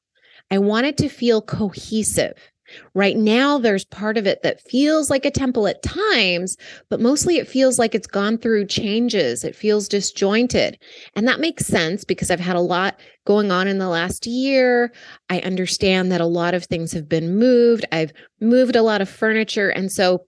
I 0.52 0.60
want 0.60 0.86
it 0.86 0.98
to 0.98 1.10
feel 1.10 1.42
cohesive. 1.42 2.51
Right 2.94 3.18
now, 3.18 3.58
there's 3.58 3.86
part 3.86 4.18
of 4.18 4.28
it 4.28 4.44
that 4.44 4.62
feels 4.62 5.10
like 5.10 5.26
a 5.26 5.32
temple 5.32 5.68
at 5.68 5.84
times, 5.84 6.58
but 6.90 7.00
mostly 7.00 7.38
it 7.38 7.48
feels 7.48 7.80
like 7.80 7.96
it's 7.96 8.08
gone 8.08 8.38
through 8.38 8.68
changes. 8.68 9.44
It 9.44 9.56
feels 9.56 9.88
disjointed. 9.88 10.78
And 11.16 11.28
that 11.28 11.40
makes 11.40 11.66
sense 11.66 12.04
because 12.04 12.32
I've 12.32 12.40
had 12.40 12.56
a 12.56 12.62
lot 12.62 13.00
going 13.26 13.52
on 13.52 13.68
in 13.68 13.78
the 13.78 13.90
last 13.90 14.26
year. 14.26 14.92
I 15.30 15.40
understand 15.40 16.12
that 16.12 16.22
a 16.22 16.26
lot 16.26 16.54
of 16.54 16.66
things 16.66 16.92
have 16.94 17.08
been 17.08 17.38
moved. 17.38 17.86
I've 17.92 18.14
moved 18.40 18.76
a 18.76 18.84
lot 18.84 19.02
of 19.02 19.10
furniture. 19.10 19.70
And 19.70 19.92
so 19.92 20.26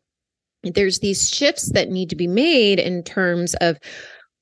there's 0.64 1.00
these 1.00 1.30
shifts 1.30 1.72
that 1.74 1.90
need 1.90 2.10
to 2.10 2.16
be 2.16 2.28
made 2.28 2.80
in 2.80 3.04
terms 3.04 3.54
of 3.56 3.78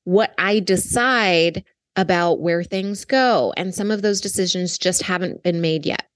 what 0.04 0.34
I 0.38 0.60
decide 0.60 1.64
about 1.96 2.40
where 2.40 2.64
things 2.64 3.06
go. 3.06 3.54
And 3.58 3.74
some 3.74 3.92
of 3.92 4.02
those 4.02 4.22
decisions 4.22 4.78
just 4.78 5.02
haven't 5.04 5.44
been 5.44 5.62
made 5.62 5.86
yet. 5.86 6.08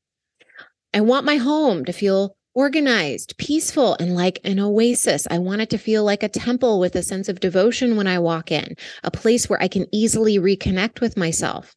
I 0.95 1.01
want 1.01 1.25
my 1.25 1.35
home 1.35 1.83
to 1.85 1.91
feel 1.91 2.37
organized, 2.53 3.37
peaceful, 3.37 3.97
and 3.99 4.15
like 4.15 4.39
an 4.45 4.61
oasis. 4.61 5.27
I 5.29 5.39
want 5.39 5.59
it 5.59 5.69
to 5.71 5.77
feel 5.77 6.05
like 6.05 6.23
a 6.23 6.29
temple 6.29 6.79
with 6.79 6.95
a 6.95 7.03
sense 7.03 7.27
of 7.27 7.41
devotion 7.41 7.97
when 7.97 8.07
I 8.07 8.17
walk 8.17 8.49
in, 8.49 8.75
a 9.03 9.11
place 9.11 9.49
where 9.49 9.61
I 9.61 9.67
can 9.67 9.87
easily 9.91 10.39
reconnect 10.39 11.01
with 11.01 11.17
myself. 11.17 11.75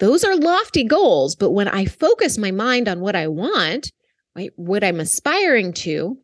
Those 0.00 0.22
are 0.22 0.36
lofty 0.36 0.84
goals, 0.84 1.34
but 1.34 1.52
when 1.52 1.66
I 1.66 1.86
focus 1.86 2.36
my 2.36 2.50
mind 2.50 2.88
on 2.88 3.00
what 3.00 3.16
I 3.16 3.26
want, 3.26 3.90
right, 4.36 4.50
what 4.56 4.84
I'm 4.84 5.00
aspiring 5.00 5.72
to, 5.72 6.18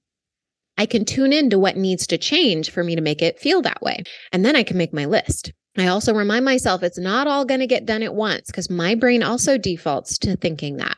I 0.77 0.85
can 0.85 1.07
tune 1.07 1.33
into 1.33 1.59
what 1.59 1.79
needs 1.79 2.07
to 2.09 2.19
change 2.19 2.71
for 2.71 2.85
me 2.85 2.95
to 2.95 3.01
make 3.01 3.23
it 3.23 3.41
feel 3.41 3.63
that 3.63 3.81
way. 3.81 4.03
And 4.33 4.45
then 4.45 4.55
I 4.55 4.65
can 4.65 4.77
make 4.77 4.93
my 4.93 5.07
list. 5.07 5.51
I 5.77 5.89
also 5.89 6.15
remind 6.15 6.45
myself 6.45 6.83
it's 6.83 6.99
not 6.99 7.27
all 7.27 7.45
going 7.45 7.61
to 7.61 7.67
get 7.67 7.87
done 7.87 8.03
at 8.03 8.15
once 8.15 8.47
because 8.47 8.71
my 8.71 8.95
brain 8.95 9.23
also 9.23 9.59
defaults 9.59 10.19
to 10.19 10.37
thinking 10.37 10.77
that. 10.77 10.97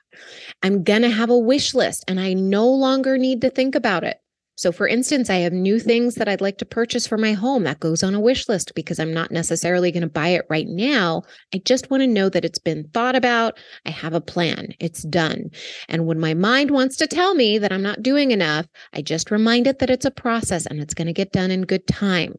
I'm 0.62 0.84
going 0.84 1.02
to 1.02 1.10
have 1.10 1.30
a 1.30 1.38
wish 1.38 1.74
list 1.74 2.04
and 2.08 2.20
I 2.20 2.34
no 2.34 2.68
longer 2.68 3.16
need 3.16 3.40
to 3.42 3.50
think 3.50 3.74
about 3.74 4.04
it. 4.04 4.20
So, 4.56 4.72
for 4.72 4.88
instance, 4.88 5.28
I 5.28 5.36
have 5.36 5.52
new 5.52 5.78
things 5.78 6.14
that 6.14 6.28
I'd 6.28 6.40
like 6.40 6.56
to 6.58 6.64
purchase 6.64 7.06
for 7.06 7.18
my 7.18 7.34
home 7.34 7.64
that 7.64 7.78
goes 7.78 8.02
on 8.02 8.14
a 8.14 8.20
wish 8.20 8.48
list 8.48 8.74
because 8.74 8.98
I'm 8.98 9.12
not 9.12 9.30
necessarily 9.30 9.92
going 9.92 10.02
to 10.02 10.08
buy 10.08 10.28
it 10.28 10.46
right 10.48 10.66
now. 10.66 11.24
I 11.54 11.58
just 11.58 11.90
want 11.90 12.02
to 12.02 12.06
know 12.06 12.30
that 12.30 12.44
it's 12.44 12.58
been 12.58 12.88
thought 12.94 13.14
about. 13.14 13.58
I 13.84 13.90
have 13.90 14.14
a 14.14 14.20
plan, 14.20 14.68
it's 14.80 15.02
done. 15.02 15.50
And 15.90 16.06
when 16.06 16.18
my 16.18 16.32
mind 16.32 16.70
wants 16.70 16.96
to 16.96 17.06
tell 17.06 17.34
me 17.34 17.58
that 17.58 17.70
I'm 17.70 17.82
not 17.82 18.02
doing 18.02 18.30
enough, 18.30 18.66
I 18.94 19.02
just 19.02 19.30
remind 19.30 19.66
it 19.66 19.78
that 19.80 19.90
it's 19.90 20.06
a 20.06 20.10
process 20.10 20.64
and 20.64 20.80
it's 20.80 20.94
going 20.94 21.06
to 21.06 21.12
get 21.12 21.32
done 21.32 21.50
in 21.50 21.62
good 21.62 21.86
time. 21.86 22.34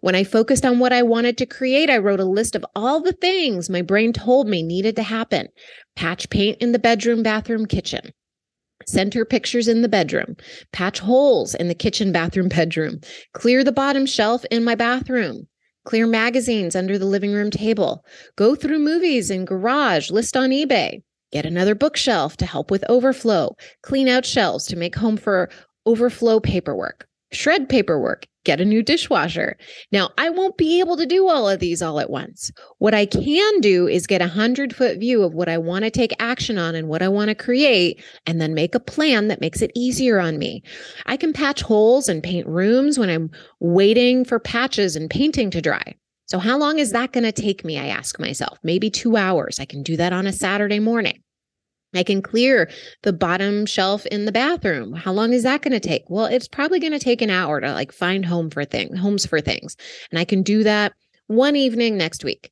When 0.00 0.16
I 0.16 0.24
focused 0.24 0.66
on 0.66 0.80
what 0.80 0.92
I 0.92 1.02
wanted 1.02 1.38
to 1.38 1.46
create, 1.46 1.88
I 1.88 1.98
wrote 1.98 2.18
a 2.18 2.24
list 2.24 2.56
of 2.56 2.66
all 2.74 3.00
the 3.00 3.12
things 3.12 3.70
my 3.70 3.82
brain 3.82 4.12
told 4.12 4.48
me 4.48 4.64
needed 4.64 4.96
to 4.96 5.04
happen 5.04 5.46
patch 5.94 6.28
paint 6.28 6.58
in 6.60 6.72
the 6.72 6.80
bedroom, 6.80 7.22
bathroom, 7.22 7.66
kitchen 7.66 8.12
Center 8.86 9.24
pictures 9.24 9.68
in 9.68 9.82
the 9.82 9.88
bedroom, 9.88 10.36
patch 10.72 10.98
holes 10.98 11.54
in 11.54 11.68
the 11.68 11.74
kitchen, 11.74 12.12
bathroom, 12.12 12.48
bedroom, 12.48 13.00
clear 13.32 13.64
the 13.64 13.72
bottom 13.72 14.04
shelf 14.04 14.44
in 14.50 14.64
my 14.64 14.74
bathroom, 14.74 15.46
clear 15.84 16.06
magazines 16.06 16.76
under 16.76 16.98
the 16.98 17.06
living 17.06 17.32
room 17.32 17.50
table, 17.50 18.04
go 18.36 18.54
through 18.54 18.78
movies 18.78 19.30
in 19.30 19.44
garage, 19.44 20.10
list 20.10 20.36
on 20.36 20.50
eBay, 20.50 21.02
get 21.32 21.46
another 21.46 21.74
bookshelf 21.74 22.36
to 22.36 22.46
help 22.46 22.70
with 22.70 22.84
overflow, 22.88 23.56
clean 23.82 24.08
out 24.08 24.26
shelves 24.26 24.66
to 24.66 24.76
make 24.76 24.96
home 24.96 25.16
for 25.16 25.48
overflow 25.86 26.40
paperwork, 26.40 27.08
shred 27.34 27.68
paperwork, 27.68 28.26
get 28.44 28.60
a 28.60 28.64
new 28.64 28.82
dishwasher. 28.82 29.56
Now, 29.90 30.10
I 30.18 30.30
won't 30.30 30.56
be 30.56 30.80
able 30.80 30.96
to 30.96 31.06
do 31.06 31.28
all 31.28 31.48
of 31.48 31.60
these 31.60 31.82
all 31.82 31.98
at 31.98 32.10
once. 32.10 32.50
What 32.78 32.94
I 32.94 33.06
can 33.06 33.60
do 33.60 33.88
is 33.88 34.06
get 34.06 34.22
a 34.22 34.28
hundred 34.28 34.74
foot 34.74 34.98
view 34.98 35.22
of 35.22 35.34
what 35.34 35.48
I 35.48 35.58
want 35.58 35.84
to 35.84 35.90
take 35.90 36.14
action 36.18 36.58
on 36.58 36.74
and 36.74 36.88
what 36.88 37.02
I 37.02 37.08
want 37.08 37.28
to 37.28 37.34
create, 37.34 38.02
and 38.26 38.40
then 38.40 38.54
make 38.54 38.74
a 38.74 38.80
plan 38.80 39.28
that 39.28 39.40
makes 39.40 39.62
it 39.62 39.72
easier 39.74 40.20
on 40.20 40.38
me. 40.38 40.62
I 41.06 41.16
can 41.16 41.32
patch 41.32 41.62
holes 41.62 42.08
and 42.08 42.22
paint 42.22 42.46
rooms 42.46 42.98
when 42.98 43.10
I'm 43.10 43.30
waiting 43.60 44.24
for 44.24 44.38
patches 44.38 44.96
and 44.96 45.10
painting 45.10 45.50
to 45.50 45.60
dry. 45.60 45.94
So, 46.26 46.38
how 46.38 46.56
long 46.56 46.78
is 46.78 46.92
that 46.92 47.12
going 47.12 47.24
to 47.24 47.32
take 47.32 47.64
me? 47.64 47.78
I 47.78 47.88
ask 47.88 48.18
myself. 48.18 48.58
Maybe 48.62 48.90
two 48.90 49.16
hours. 49.16 49.60
I 49.60 49.66
can 49.66 49.82
do 49.82 49.96
that 49.98 50.12
on 50.12 50.26
a 50.26 50.32
Saturday 50.32 50.78
morning. 50.78 51.23
I 51.94 52.02
can 52.02 52.22
clear 52.22 52.70
the 53.02 53.12
bottom 53.12 53.66
shelf 53.66 54.06
in 54.06 54.24
the 54.24 54.32
bathroom. 54.32 54.92
How 54.92 55.12
long 55.12 55.32
is 55.32 55.42
that 55.42 55.62
going 55.62 55.72
to 55.72 55.80
take? 55.80 56.04
Well, 56.08 56.26
it's 56.26 56.48
probably 56.48 56.80
going 56.80 56.92
to 56.92 56.98
take 56.98 57.22
an 57.22 57.30
hour 57.30 57.60
to 57.60 57.72
like 57.72 57.92
find 57.92 58.24
home 58.24 58.50
for 58.50 58.64
things, 58.64 58.98
homes 58.98 59.26
for 59.26 59.40
things. 59.40 59.76
And 60.10 60.18
I 60.18 60.24
can 60.24 60.42
do 60.42 60.62
that 60.64 60.92
one 61.26 61.56
evening 61.56 61.96
next 61.96 62.24
week. 62.24 62.50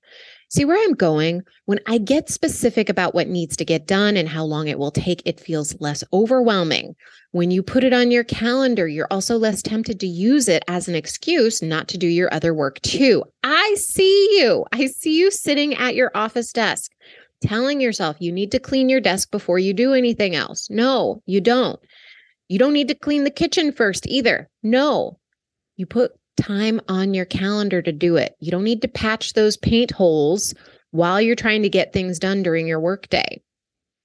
See 0.49 0.66
where 0.66 0.76
I'm 0.76 0.92
going? 0.92 1.40
When 1.64 1.80
I 1.87 1.96
get 1.96 2.28
specific 2.28 2.90
about 2.90 3.14
what 3.14 3.26
needs 3.26 3.56
to 3.56 3.64
get 3.64 3.87
done 3.87 4.18
and 4.18 4.28
how 4.28 4.44
long 4.44 4.68
it 4.68 4.78
will 4.78 4.90
take, 4.90 5.22
it 5.25 5.40
feels 5.40 5.75
less 5.80 6.04
overwhelming. 6.12 6.94
When 7.30 7.50
you 7.50 7.62
put 7.62 7.84
it 7.84 7.94
on 7.94 8.11
your 8.11 8.25
calendar, 8.25 8.87
you're 8.87 9.08
also 9.11 9.38
less 9.38 9.62
tempted 9.62 9.99
to 10.00 10.06
use 10.06 10.50
it 10.50 10.62
as 10.68 10.88
an 10.88 10.94
excuse 10.94 11.62
not 11.62 11.88
to 11.88 11.96
do 11.96 12.06
your 12.06 12.32
other 12.34 12.52
work 12.52 12.82
too. 12.82 13.25
I 13.42 13.75
see 13.78 14.38
you. 14.38 14.66
I 14.72 14.88
see 14.88 15.18
you 15.18 15.30
sitting 15.30 15.75
at 15.75 15.94
your 15.94 16.11
office 16.14 16.52
desk 16.52 16.92
telling 17.42 17.80
yourself 17.80 18.16
you 18.20 18.32
need 18.32 18.50
to 18.52 18.58
clean 18.58 18.88
your 18.88 19.00
desk 19.00 19.30
before 19.30 19.58
you 19.58 19.75
do 19.75 19.92
anything 19.92 20.34
else. 20.34 20.68
No, 20.70 21.22
you 21.26 21.40
don't. 21.40 21.78
You 22.49 22.58
don't 22.58 22.72
need 22.72 22.88
to 22.88 22.94
clean 22.94 23.25
the 23.25 23.30
kitchen 23.30 23.72
first 23.72 24.06
either. 24.06 24.49
No, 24.62 25.18
you 25.76 25.87
put 25.87 26.12
time 26.37 26.80
on 26.88 27.14
your 27.14 27.25
calendar 27.25 27.82
to 27.82 27.92
do 27.92 28.16
it. 28.16 28.34
You 28.40 28.50
don't 28.50 28.64
need 28.64 28.82
to 28.82 28.88
patch 28.88 29.32
those 29.32 29.56
paint 29.56 29.90
holes 29.90 30.54
while 30.90 31.20
you're 31.20 31.37
trying 31.37 31.62
to 31.62 31.68
get 31.68 31.92
things 31.92 32.18
done 32.18 32.42
during 32.42 32.66
your 32.66 32.80
workday. 32.80 33.42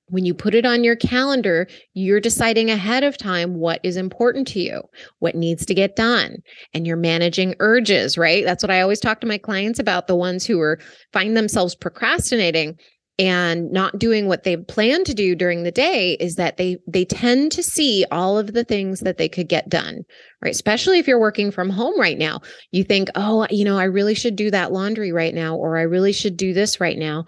When 0.10 0.24
you 0.24 0.34
put 0.34 0.56
it 0.56 0.65
on 0.65 0.86
your 0.86 0.96
calendar, 0.96 1.67
you're 1.94 2.22
deciding 2.22 2.70
ahead 2.70 3.03
of 3.03 3.17
time 3.17 3.56
what 3.56 3.82
is 3.84 3.98
important 3.98 4.48
to 4.50 4.62
you, 4.62 4.82
what 5.20 5.36
needs 5.36 5.65
to 5.65 5.74
get 5.74 5.98
done, 5.98 6.38
and 6.74 6.88
you're 6.88 6.96
managing 6.96 7.56
urges, 7.60 8.17
right? 8.17 8.46
That's 8.46 8.63
what 8.63 8.72
I 8.72 8.79
always 8.79 9.01
talk 9.01 9.20
to 9.20 9.27
my 9.27 9.38
clients 9.38 9.79
about 9.79 10.08
the 10.08 10.15
ones 10.15 10.46
who 10.46 10.62
are 10.62 10.79
find 11.12 11.36
themselves 11.36 11.75
procrastinating 11.75 12.77
and 13.20 13.72
not 13.72 13.98
doing 13.98 14.28
what 14.28 14.44
they 14.44 14.58
plan 14.58 15.04
to 15.04 15.14
do 15.14 15.36
during 15.36 15.64
the 15.64 15.72
day 15.72 16.14
is 16.20 16.36
that 16.36 16.58
they 16.58 16.78
they 16.88 17.04
tend 17.06 17.52
to 17.52 17.64
see 17.64 18.06
all 18.12 18.38
of 18.38 18.54
the 18.54 18.64
things 18.64 19.00
that 19.00 19.18
they 19.18 19.28
could 19.28 19.48
get 19.48 19.70
done 19.70 20.04
right? 20.42 20.54
Especially 20.54 21.00
if 21.00 21.08
you're 21.08 21.20
working 21.20 21.52
from 21.52 21.70
home 21.70 22.00
right 22.00 22.18
now. 22.18 22.42
You 22.72 22.84
think 22.84 23.10
oh 23.16 23.48
you 23.50 23.66
know 23.66 23.78
i 23.78 23.84
really 23.84 24.16
should 24.16 24.36
do 24.36 24.52
that 24.52 24.72
laundry 24.72 25.12
right 25.12 25.34
now 25.34 25.56
or 25.56 25.78
i 25.78 25.82
really 25.82 26.14
should 26.14 26.38
do 26.38 26.54
this 26.54 26.80
right 26.80 26.98
now. 26.98 27.26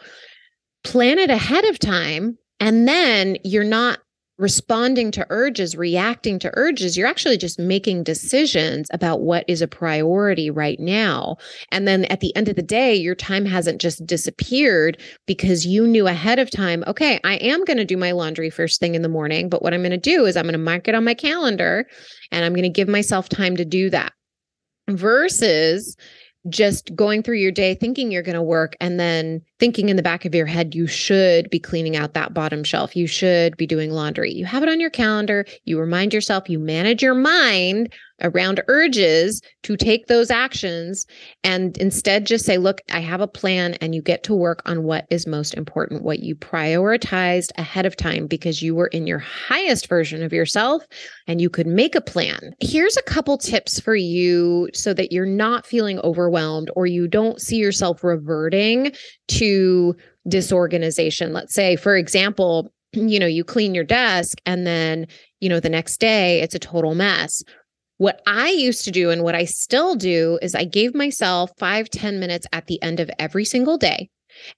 Plan 0.83 1.19
it 1.19 1.29
ahead 1.29 1.65
of 1.65 1.79
time 1.79 2.37
and 2.59 2.87
then 2.87 3.37
you're 3.43 3.63
not 3.63 3.99
responding 4.39 5.11
to 5.11 5.27
urges, 5.29 5.75
reacting 5.75 6.39
to 6.39 6.49
urges, 6.55 6.97
you're 6.97 7.07
actually 7.07 7.37
just 7.37 7.59
making 7.59 8.03
decisions 8.03 8.87
about 8.91 9.19
what 9.19 9.43
is 9.47 9.61
a 9.61 9.67
priority 9.67 10.49
right 10.49 10.79
now. 10.79 11.35
And 11.71 11.87
then 11.87 12.05
at 12.05 12.21
the 12.21 12.33
end 12.37 12.47
of 12.47 12.55
the 12.55 12.63
day, 12.63 12.95
your 12.95 13.15
time 13.15 13.45
hasn't 13.45 13.81
just 13.81 14.05
disappeared 14.05 14.97
because 15.27 15.67
you 15.67 15.85
knew 15.85 16.07
ahead 16.07 16.39
of 16.39 16.49
time, 16.49 16.85
okay, 16.87 17.19
I 17.25 17.35
am 17.35 17.65
going 17.65 17.77
to 17.77 17.85
do 17.85 17.97
my 17.97 18.11
laundry 18.11 18.49
first 18.49 18.79
thing 18.79 18.95
in 18.95 19.01
the 19.01 19.09
morning, 19.09 19.49
but 19.49 19.61
what 19.61 19.73
I'm 19.73 19.81
going 19.81 19.91
to 19.91 19.97
do 19.97 20.25
is 20.25 20.37
I'm 20.37 20.45
going 20.45 20.53
to 20.53 20.57
mark 20.57 20.87
it 20.87 20.95
on 20.95 21.03
my 21.03 21.13
calendar 21.13 21.85
and 22.31 22.45
I'm 22.45 22.53
going 22.53 22.63
to 22.63 22.69
give 22.69 22.87
myself 22.87 23.27
time 23.27 23.57
to 23.57 23.65
do 23.65 23.89
that. 23.89 24.13
Versus 24.87 25.95
just 26.47 26.95
going 26.95 27.21
through 27.21 27.37
your 27.37 27.51
day 27.51 27.75
thinking 27.75 28.11
you're 28.11 28.21
going 28.21 28.35
to 28.35 28.41
work 28.41 28.75
and 28.79 28.99
then 28.99 29.41
thinking 29.59 29.89
in 29.89 29.97
the 29.97 30.03
back 30.03 30.23
of 30.23 30.33
your 30.33 30.45
head 30.45 30.73
you 30.73 30.87
should 30.87 31.49
be 31.49 31.59
cleaning 31.59 31.97
out 31.97 32.13
that 32.13 32.33
bottom 32.33 32.63
shelf. 32.63 32.95
You 32.95 33.07
should 33.07 33.57
be 33.57 33.67
doing 33.67 33.91
laundry. 33.91 34.31
You 34.31 34.45
have 34.45 34.63
it 34.63 34.69
on 34.69 34.79
your 34.79 34.89
calendar. 34.89 35.45
You 35.65 35.79
remind 35.79 36.13
yourself. 36.13 36.49
You 36.49 36.59
manage 36.59 37.03
your 37.03 37.15
mind 37.15 37.93
around 38.21 38.61
urges 38.67 39.41
to 39.63 39.75
take 39.75 40.07
those 40.07 40.31
actions 40.31 41.05
and 41.43 41.77
instead 41.77 42.25
just 42.25 42.45
say, 42.45 42.57
look, 42.57 42.81
I 42.91 42.99
have 42.99 43.21
a 43.21 43.27
plan 43.27 43.75
and 43.75 43.93
you 43.93 44.01
get 44.01 44.23
to 44.23 44.35
work 44.35 44.61
on 44.65 44.83
what 44.83 45.05
is 45.09 45.27
most 45.27 45.53
important, 45.53 46.03
what 46.03 46.19
you 46.19 46.35
prioritized 46.35 47.51
ahead 47.57 47.85
of 47.85 47.95
time 47.95 48.27
because 48.27 48.61
you 48.61 48.75
were 48.75 48.87
in 48.87 49.07
your 49.07 49.19
highest 49.19 49.87
version 49.87 50.23
of 50.23 50.33
yourself 50.33 50.83
and 51.27 51.41
you 51.41 51.49
could 51.49 51.67
make 51.67 51.95
a 51.95 52.01
plan. 52.01 52.53
Here's 52.59 52.97
a 52.97 53.03
couple 53.03 53.37
tips 53.37 53.79
for 53.79 53.95
you 53.95 54.69
so 54.73 54.93
that 54.93 55.11
you're 55.11 55.25
not 55.25 55.65
feeling 55.65 55.99
overwhelmed 55.99 56.71
or 56.75 56.85
you 56.85 57.07
don't 57.07 57.41
see 57.41 57.57
yourself 57.57 58.03
reverting 58.03 58.91
to 59.27 59.95
disorganization. 60.27 61.33
Let's 61.33 61.53
say, 61.53 61.75
for 61.75 61.95
example, 61.95 62.71
you 62.93 63.19
know, 63.19 63.27
you 63.27 63.43
clean 63.43 63.75
your 63.75 63.83
desk 63.83 64.39
and 64.45 64.65
then, 64.65 65.07
you 65.39 65.49
know, 65.49 65.59
the 65.59 65.69
next 65.69 65.99
day 65.99 66.41
it's 66.41 66.55
a 66.55 66.59
total 66.59 66.95
mess. 66.95 67.43
What 67.99 68.21
I 68.25 68.47
used 68.51 68.85
to 68.85 68.91
do 68.91 69.09
and 69.09 69.23
what 69.23 69.35
I 69.35 69.43
still 69.43 69.93
do 69.93 70.39
is 70.41 70.55
I 70.55 70.63
gave 70.63 70.95
myself 70.95 71.51
five 71.59 71.89
ten 71.89 72.17
minutes 72.17 72.47
at 72.53 72.67
the 72.67 72.81
end 72.81 73.01
of 73.01 73.11
every 73.19 73.43
single 73.43 73.77
day. 73.77 74.09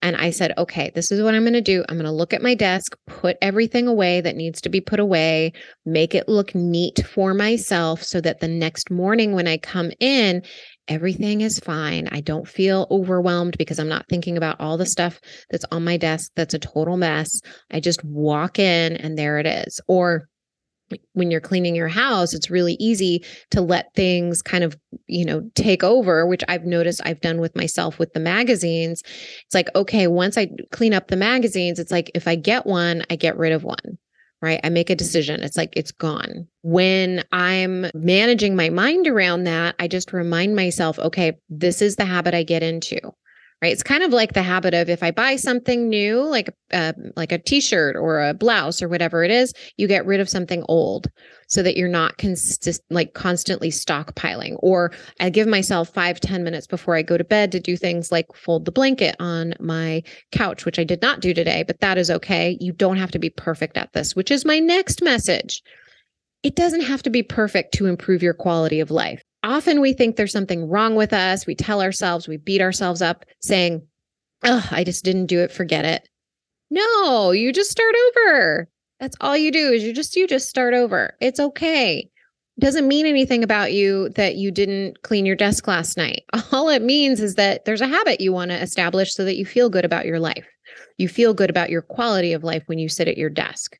And 0.03 0.15
I 0.15 0.29
said, 0.29 0.53
okay, 0.59 0.91
this 0.93 1.11
is 1.11 1.23
what 1.23 1.33
I'm 1.33 1.41
going 1.41 1.53
to 1.53 1.61
do. 1.61 1.83
I'm 1.89 1.95
going 1.95 2.05
to 2.05 2.11
look 2.11 2.35
at 2.35 2.43
my 2.43 2.53
desk, 2.53 2.95
put 3.07 3.37
everything 3.41 3.87
away 3.87 4.21
that 4.21 4.35
needs 4.35 4.61
to 4.61 4.69
be 4.69 4.79
put 4.79 4.99
away, 4.99 5.53
make 5.87 6.13
it 6.13 6.29
look 6.29 6.53
neat 6.53 7.03
for 7.07 7.33
myself 7.33 8.03
so 8.03 8.21
that 8.21 8.41
the 8.41 8.47
next 8.47 8.91
morning 8.91 9.31
when 9.31 9.47
I 9.47 9.57
come 9.57 9.91
in, 9.99 10.43
everything 10.87 11.41
is 11.41 11.59
fine. 11.59 12.09
I 12.11 12.21
don't 12.21 12.47
feel 12.47 12.85
overwhelmed 12.91 13.57
because 13.57 13.79
I'm 13.79 13.89
not 13.89 14.05
thinking 14.07 14.37
about 14.37 14.59
all 14.59 14.77
the 14.77 14.85
stuff 14.85 15.19
that's 15.49 15.65
on 15.71 15.83
my 15.83 15.97
desk 15.97 16.29
that's 16.35 16.53
a 16.53 16.59
total 16.59 16.95
mess. 16.95 17.41
I 17.71 17.79
just 17.79 18.03
walk 18.03 18.59
in 18.59 18.97
and 18.97 19.17
there 19.17 19.39
it 19.39 19.47
is. 19.47 19.81
Or 19.87 20.27
when 21.13 21.31
you're 21.31 21.41
cleaning 21.41 21.75
your 21.75 21.87
house, 21.87 22.33
it's 22.33 22.49
really 22.49 22.75
easy 22.79 23.23
to 23.51 23.61
let 23.61 23.93
things 23.95 24.41
kind 24.41 24.63
of, 24.63 24.77
you 25.07 25.25
know, 25.25 25.49
take 25.55 25.83
over, 25.83 26.25
which 26.25 26.43
I've 26.47 26.65
noticed 26.65 27.01
I've 27.03 27.21
done 27.21 27.39
with 27.39 27.55
myself 27.55 27.99
with 27.99 28.13
the 28.13 28.19
magazines. 28.19 29.03
It's 29.45 29.55
like, 29.55 29.69
okay, 29.75 30.07
once 30.07 30.37
I 30.37 30.49
clean 30.71 30.93
up 30.93 31.07
the 31.07 31.15
magazines, 31.15 31.79
it's 31.79 31.91
like 31.91 32.11
if 32.15 32.27
I 32.27 32.35
get 32.35 32.65
one, 32.65 33.03
I 33.09 33.15
get 33.15 33.37
rid 33.37 33.51
of 33.51 33.63
one, 33.63 33.97
right? 34.41 34.59
I 34.63 34.69
make 34.69 34.89
a 34.89 34.95
decision. 34.95 35.43
It's 35.43 35.57
like 35.57 35.73
it's 35.75 35.91
gone. 35.91 36.47
When 36.61 37.23
I'm 37.31 37.87
managing 37.93 38.55
my 38.55 38.69
mind 38.69 39.07
around 39.07 39.45
that, 39.45 39.75
I 39.79 39.87
just 39.87 40.13
remind 40.13 40.55
myself, 40.55 40.99
okay, 40.99 41.37
this 41.49 41.81
is 41.81 41.95
the 41.95 42.05
habit 42.05 42.33
I 42.33 42.43
get 42.43 42.63
into 42.63 42.99
right? 43.61 43.71
It's 43.71 43.83
kind 43.83 44.03
of 44.03 44.11
like 44.11 44.33
the 44.33 44.41
habit 44.41 44.73
of 44.73 44.89
if 44.89 45.03
i 45.03 45.11
buy 45.11 45.35
something 45.35 45.87
new 45.87 46.23
like 46.23 46.53
uh, 46.73 46.93
like 47.15 47.31
a 47.31 47.37
t-shirt 47.37 47.95
or 47.95 48.21
a 48.21 48.33
blouse 48.33 48.81
or 48.81 48.87
whatever 48.87 49.23
it 49.23 49.31
is 49.31 49.53
you 49.77 49.87
get 49.87 50.05
rid 50.05 50.19
of 50.19 50.29
something 50.29 50.63
old 50.67 51.07
so 51.47 51.61
that 51.61 51.77
you're 51.77 51.89
not 51.89 52.17
consist 52.17 52.81
like 52.89 53.13
constantly 53.13 53.69
stockpiling. 53.69 54.55
Or 54.59 54.91
i 55.19 55.29
give 55.29 55.47
myself 55.47 55.89
five 55.93 56.19
ten 56.19 56.43
minutes 56.43 56.67
before 56.67 56.95
i 56.95 57.01
go 57.01 57.17
to 57.17 57.23
bed 57.23 57.51
to 57.51 57.59
do 57.59 57.77
things 57.77 58.11
like 58.11 58.27
fold 58.35 58.65
the 58.65 58.71
blanket 58.71 59.15
on 59.19 59.53
my 59.59 60.03
couch 60.31 60.65
which 60.65 60.79
i 60.79 60.83
did 60.83 61.01
not 61.01 61.19
do 61.19 61.33
today 61.33 61.63
but 61.65 61.79
that 61.81 61.97
is 61.97 62.09
okay. 62.09 62.57
You 62.59 62.73
don't 62.73 62.97
have 62.97 63.11
to 63.11 63.19
be 63.19 63.29
perfect 63.29 63.77
at 63.77 63.93
this 63.93 64.15
which 64.15 64.31
is 64.31 64.45
my 64.45 64.59
next 64.59 65.01
message. 65.03 65.61
It 66.43 66.55
doesn't 66.55 66.81
have 66.81 67.03
to 67.03 67.11
be 67.11 67.21
perfect 67.21 67.75
to 67.75 67.85
improve 67.85 68.23
your 68.23 68.33
quality 68.33 68.79
of 68.79 68.89
life 68.89 69.21
often 69.43 69.81
we 69.81 69.93
think 69.93 70.15
there's 70.15 70.31
something 70.31 70.67
wrong 70.67 70.95
with 70.95 71.13
us. 71.13 71.45
We 71.45 71.55
tell 71.55 71.81
ourselves, 71.81 72.27
we 72.27 72.37
beat 72.37 72.61
ourselves 72.61 73.01
up 73.01 73.25
saying, 73.41 73.81
Oh, 74.43 74.67
I 74.71 74.83
just 74.83 75.05
didn't 75.05 75.27
do 75.27 75.39
it. 75.39 75.51
Forget 75.51 75.85
it. 75.85 76.07
No, 76.71 77.31
you 77.31 77.51
just 77.53 77.69
start 77.69 77.93
over. 78.07 78.67
That's 78.99 79.17
all 79.19 79.35
you 79.35 79.51
do 79.51 79.71
is 79.71 79.83
you 79.83 79.93
just 79.93 80.15
you 80.15 80.27
just 80.27 80.49
start 80.49 80.73
over. 80.73 81.15
It's 81.19 81.39
okay. 81.39 82.09
It 82.57 82.61
doesn't 82.61 82.87
mean 82.87 83.05
anything 83.05 83.43
about 83.43 83.73
you 83.73 84.09
that 84.09 84.35
you 84.35 84.51
didn't 84.51 85.01
clean 85.01 85.25
your 85.25 85.35
desk 85.35 85.67
last 85.67 85.97
night. 85.97 86.23
All 86.51 86.69
it 86.69 86.81
means 86.81 87.19
is 87.19 87.35
that 87.35 87.65
there's 87.65 87.81
a 87.81 87.87
habit 87.87 88.21
you 88.21 88.31
want 88.31 88.51
to 88.51 88.61
establish 88.61 89.13
so 89.13 89.25
that 89.25 89.37
you 89.37 89.45
feel 89.45 89.69
good 89.69 89.85
about 89.85 90.05
your 90.05 90.19
life. 90.19 90.45
You 91.01 91.09
feel 91.09 91.33
good 91.33 91.49
about 91.49 91.71
your 91.71 91.81
quality 91.81 92.31
of 92.31 92.43
life 92.43 92.63
when 92.67 92.77
you 92.77 92.87
sit 92.87 93.07
at 93.07 93.17
your 93.17 93.29
desk. 93.29 93.77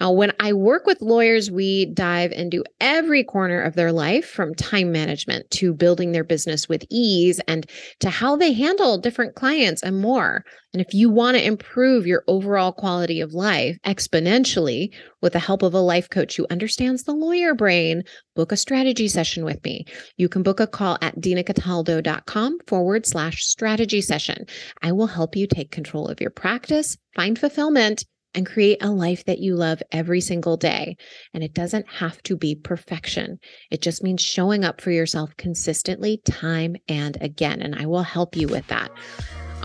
Now, 0.00 0.10
when 0.10 0.32
I 0.40 0.54
work 0.54 0.86
with 0.86 1.02
lawyers, 1.02 1.50
we 1.50 1.86
dive 1.86 2.32
into 2.32 2.64
every 2.80 3.22
corner 3.22 3.60
of 3.60 3.74
their 3.74 3.92
life 3.92 4.26
from 4.26 4.54
time 4.54 4.90
management 4.90 5.50
to 5.52 5.74
building 5.74 6.12
their 6.12 6.24
business 6.24 6.70
with 6.70 6.86
ease 6.88 7.40
and 7.46 7.66
to 8.00 8.08
how 8.08 8.36
they 8.36 8.52
handle 8.54 8.96
different 8.96 9.34
clients 9.34 9.82
and 9.82 10.00
more. 10.00 10.44
And 10.72 10.80
if 10.80 10.94
you 10.94 11.10
want 11.10 11.36
to 11.36 11.46
improve 11.46 12.06
your 12.06 12.24
overall 12.26 12.72
quality 12.72 13.20
of 13.20 13.34
life 13.34 13.76
exponentially 13.84 14.88
with 15.20 15.34
the 15.34 15.38
help 15.38 15.62
of 15.62 15.74
a 15.74 15.80
life 15.80 16.08
coach 16.08 16.36
who 16.36 16.46
understands 16.48 17.02
the 17.04 17.12
lawyer 17.12 17.54
brain, 17.54 18.02
book 18.34 18.52
a 18.52 18.56
strategy 18.56 19.06
session 19.06 19.44
with 19.44 19.62
me. 19.64 19.84
You 20.16 20.30
can 20.30 20.42
book 20.42 20.60
a 20.60 20.66
call 20.66 20.96
at 21.02 21.20
dinacataldo.com 21.20 22.58
forward 22.66 23.04
slash 23.04 23.44
strategy 23.44 24.00
session. 24.00 24.46
I 24.80 24.92
will 24.92 25.08
help 25.08 25.36
you 25.36 25.46
take 25.46 25.70
control 25.70 26.08
of 26.08 26.20
your 26.20 26.30
practice, 26.62 26.96
find 27.16 27.36
fulfillment, 27.36 28.04
and 28.34 28.46
create 28.46 28.80
a 28.82 28.88
life 28.88 29.24
that 29.24 29.40
you 29.40 29.56
love 29.56 29.82
every 29.90 30.20
single 30.20 30.56
day. 30.56 30.96
And 31.34 31.42
it 31.42 31.54
doesn't 31.54 31.88
have 31.88 32.22
to 32.22 32.36
be 32.36 32.54
perfection. 32.54 33.40
It 33.72 33.82
just 33.82 34.04
means 34.04 34.22
showing 34.22 34.64
up 34.64 34.80
for 34.80 34.92
yourself 34.92 35.36
consistently, 35.36 36.22
time 36.24 36.76
and 36.88 37.18
again. 37.20 37.60
And 37.60 37.74
I 37.74 37.86
will 37.86 38.04
help 38.04 38.36
you 38.36 38.46
with 38.46 38.64
that. 38.68 38.92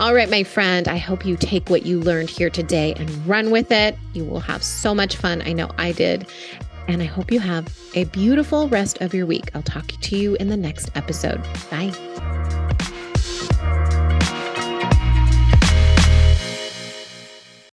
All 0.00 0.12
right, 0.12 0.28
my 0.28 0.42
friend, 0.42 0.88
I 0.88 0.96
hope 0.96 1.24
you 1.24 1.36
take 1.36 1.70
what 1.70 1.86
you 1.86 2.00
learned 2.00 2.30
here 2.30 2.50
today 2.50 2.94
and 2.94 3.08
run 3.28 3.52
with 3.52 3.70
it. 3.70 3.96
You 4.12 4.24
will 4.24 4.40
have 4.40 4.64
so 4.64 4.92
much 4.92 5.14
fun. 5.14 5.40
I 5.42 5.52
know 5.52 5.70
I 5.78 5.92
did. 5.92 6.26
And 6.88 7.00
I 7.00 7.06
hope 7.06 7.30
you 7.30 7.38
have 7.38 7.72
a 7.94 8.04
beautiful 8.06 8.68
rest 8.68 9.00
of 9.00 9.14
your 9.14 9.24
week. 9.24 9.52
I'll 9.54 9.62
talk 9.62 9.86
to 9.86 10.18
you 10.18 10.34
in 10.36 10.48
the 10.48 10.56
next 10.56 10.90
episode. 10.96 11.40
Bye. 11.70 12.67